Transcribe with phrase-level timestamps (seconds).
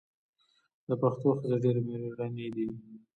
[0.87, 2.67] د پښتنو ښځې ډیرې میړنۍ دي.